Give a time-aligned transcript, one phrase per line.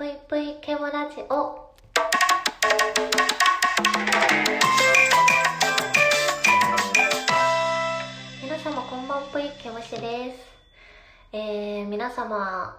[0.00, 1.74] ぷいぷいケモラジオ。
[8.42, 10.38] 皆様こんばんぷいケムシです。
[11.34, 12.74] えー、皆様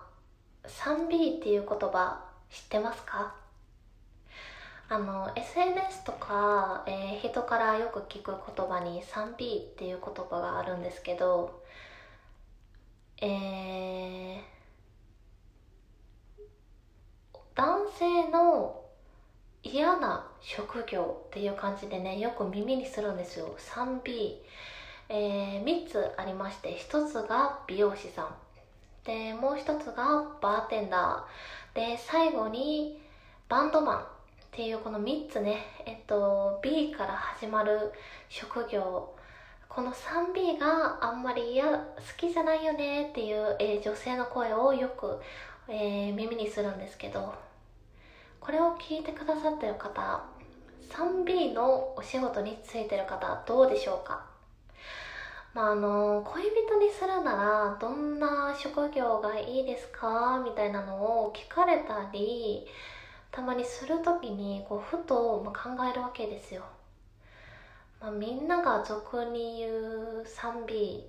[0.65, 3.35] 3B っていう言葉知ってますか？
[4.89, 11.61] あの SNS とか、えー、人からよく聞く言葉に 3B っていう言葉があるんですけど
[13.21, 14.39] えー、
[17.61, 18.81] 男性の
[19.61, 23.55] 嫌な職業っていう感じでねよく耳にするんですよ。
[23.59, 24.37] 3B、
[25.09, 28.33] えー、3つありまして1つが美容師さん。
[29.05, 31.75] でもう1つがバーテンダー。
[31.75, 32.99] で最後に
[33.47, 34.03] バンドマンっ
[34.49, 35.57] ていうこの3つね。
[35.85, 37.91] えっと B から始まる
[38.27, 39.13] 職業。
[39.69, 41.77] この 3B があんまり嫌好
[42.17, 45.21] きじゃないよねっていう、えー、女性の声をよく、
[45.67, 47.50] えー、耳にするんですけど。
[48.41, 50.23] これを聞いてくださってる方
[50.89, 54.25] 3B のお仕事についてる方どうでしょうか？
[55.53, 60.41] まああの恋人にするならどんな職業がいいですか？
[60.43, 62.65] みたいなのを聞かれたり
[63.31, 65.53] たまにする時にこうふと考
[65.89, 66.63] えるわけですよ。
[68.01, 71.03] まあ、みんなが俗に言う 3B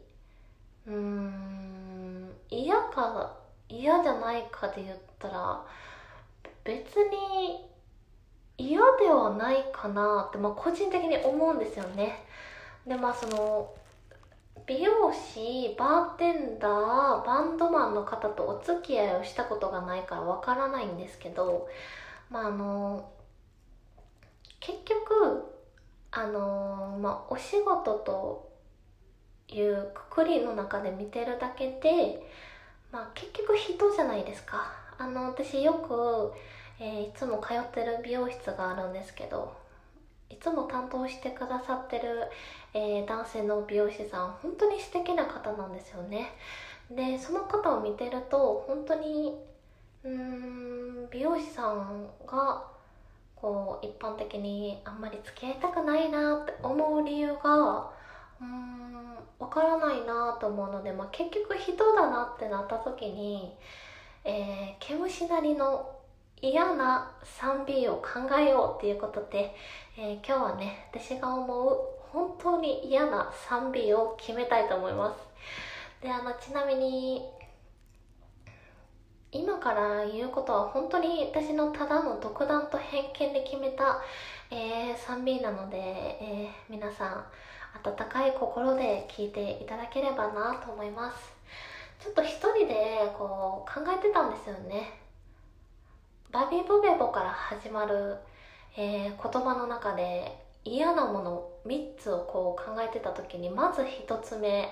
[0.87, 3.35] うーん嫌か
[3.69, 5.65] 嫌じゃないかで言ったら
[6.65, 7.67] 別に
[8.59, 12.25] 嫌ではないかなって、まあ、個人的に思うんですよね。
[12.87, 13.73] でまあその
[14.67, 21.69] 美容師バーテンダーバンドマンの方とお付き合いをしたことがないからわからないんですけど
[22.31, 23.11] まああの
[24.61, 25.53] 結局
[26.13, 28.53] あの、まあお仕事と
[29.49, 32.23] いうくくりの中で見てるだけで、
[32.93, 34.82] まあ、結局人じゃないですか。
[35.03, 36.33] あの私よく、
[36.79, 39.53] えー、いつも通ってる美容室があるんですけど
[40.31, 42.31] いつも担当してくださってる、
[42.73, 46.31] えー、男性の美容師さん本当に素敵な方なんですよね。
[46.89, 49.35] でその方を見てると本当に
[50.05, 50.13] うー
[51.07, 52.63] ん美容師さんが
[53.35, 57.91] こう一般的にあんまり付き合いたくないなって思う理由が
[58.41, 63.53] うーんわからないなと思うので、まあ、結局人だなってなった時に、
[64.25, 65.91] えー、毛虫なりの
[66.41, 69.55] 嫌な 3B を考えようっていうことで、
[69.97, 71.79] えー、今日はね私が思う
[72.13, 75.19] 本当に嫌な 3B を決めたいと思います。
[76.03, 77.23] であのちなみに
[79.31, 84.03] 今から言うことは本当に私のただの独断と偏見で決めた、
[84.51, 87.25] えー、3B なので、えー、皆さん
[87.83, 91.33] 温かい心で聞いていただければなと思います。
[92.03, 94.99] ちょっと一人でこう考えてたんですよね。
[96.33, 98.17] バビブベボから始まる、
[98.77, 104.69] えー、言葉の中で嫌なもの3つをこう考えてた時にまず1つ目、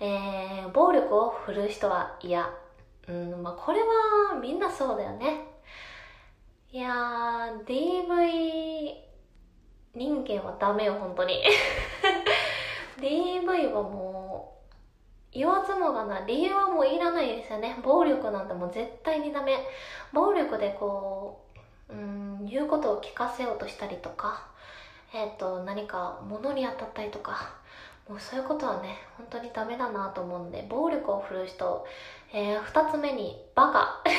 [0.00, 2.46] えー、暴力を振るう人は嫌。
[3.08, 5.46] うんまあこれはみんなそうだよね。
[6.72, 8.92] いやー DV
[9.94, 11.42] 人間はダメよ本当に。
[13.00, 14.15] DV はもう
[15.36, 17.76] 言わずもがな理由はもういらないですよね。
[17.82, 19.58] 暴力なんてもう絶対にダメ。
[20.12, 21.42] 暴力でこ
[21.90, 24.46] ううん言うことを聞かせようとしたりとか
[25.12, 27.54] えっ、ー、と何か物に当たったりとか
[28.08, 31.86] もうそういうことはね本当にダメだなと思うんで暴力を振るう人、
[32.32, 34.02] えー、2つ目にバカ。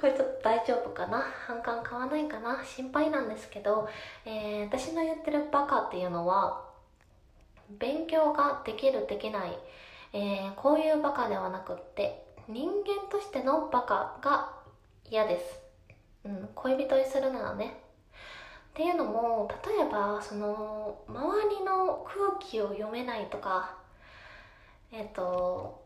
[0.00, 1.24] これちょっと大丈夫かな？
[1.46, 2.62] 反感買わないかな？
[2.64, 3.88] 心配なんですけど、
[4.24, 6.71] えー、私の言ってるバカっていうのは
[7.78, 9.58] 勉強ができるできない、
[10.12, 14.52] えー、こういうバカではなくって人間としてのバカが
[15.10, 15.44] 嫌です、
[16.24, 17.78] うん、恋人にするならね。
[18.70, 23.76] っていうのも例えばその周りの空気を読めないとか
[24.90, 25.82] えっ、ー、と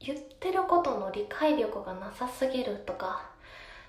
[0.00, 3.30] 言ってることの理解力がなさすぎるとか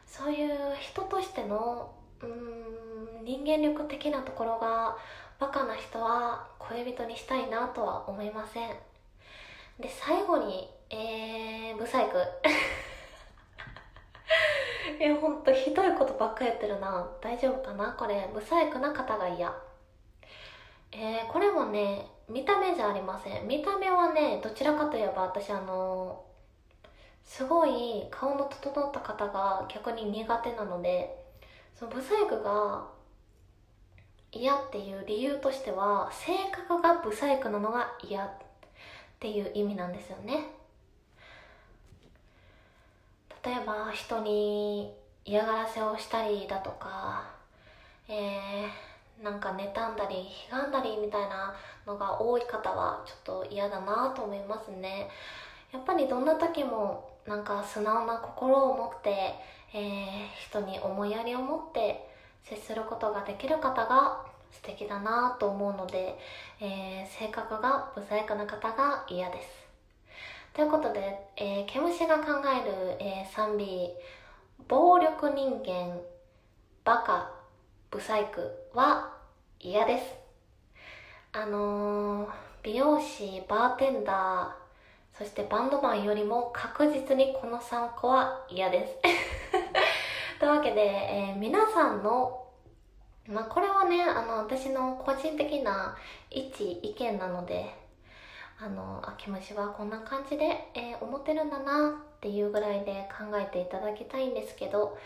[0.05, 0.49] そういう
[0.79, 4.97] 人としてのうん人間力的なところが
[5.43, 8.69] バカな人は恋人にしたいなとは思いません。
[9.77, 12.15] で最後にえー、ブサイク。
[15.01, 17.05] えほんとひどいことばっかやってるな。
[17.19, 17.91] 大丈夫かな？
[17.91, 19.53] これブサイクな方が嫌。
[20.93, 23.45] えー、これもね見た目じゃありません。
[23.45, 26.23] 見た目はねどちらかといえば私あの
[27.25, 31.21] すごい顔の整った方が逆に苦手なので
[31.75, 32.87] そのブサイクが
[34.35, 38.29] 嫌っていう理由としては性格がブサイクなのが嫌っ
[39.19, 40.47] ていう意味なんですよね。
[43.45, 44.93] 例えば人に
[45.25, 47.25] 嫌がらせをしたりだとか、
[48.07, 51.53] えー、なんか妬んだりひがんだりみたいな
[51.85, 55.09] のが多い方はちょっと嫌だなと思いますね。
[55.71, 59.35] やっぱりどんな時もなんか素直な心を持って、
[59.73, 62.12] えー、人に思いやりを持って
[62.43, 66.17] 接することができる方が素敵だなと思うので、
[66.61, 69.49] えー、性格が不細工な方が嫌です。
[70.53, 73.89] ということで、えー、毛虫が考える、えー、3B
[74.67, 75.99] 暴力人間
[76.83, 77.31] バカ
[77.89, 79.17] ブサイクは
[79.59, 80.03] 嫌です。
[81.31, 82.29] あのー、
[82.61, 89.22] 美容師バーテンダーそしてバンドマンよりも確実にこの3個は嫌です。
[90.43, 92.43] というわけで、えー、皆さんの
[93.29, 95.95] まあこれはねあの私の個人的な
[96.29, 97.73] 一意見なので
[98.59, 100.43] あの秋虫はこんな感じで、
[100.75, 104.97] えー、思ってるんだなっていうぐらいで考えていただきたいんですけど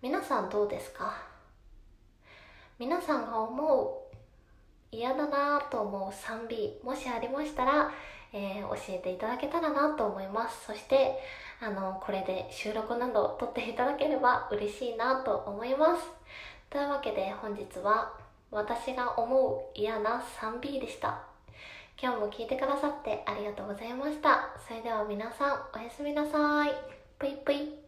[0.00, 1.12] 皆さんどうですか？
[2.78, 7.90] 皆さんが思う嫌だなと思う 3B もしありましたら、
[8.32, 10.64] えー、教えていただけたらなと思います。
[10.64, 11.18] そして
[11.60, 16.02] あのこれで収録など撮っていただければ嬉しいなと思います
[16.70, 18.12] というわけで本日は
[18.50, 21.28] 私が思う嫌な 3B でした
[22.00, 24.50] 今日も聞いてくださってありがとうございました。
[24.68, 26.72] それでは皆さん、おやすみなさい。
[27.18, 27.87] ぷいぷい。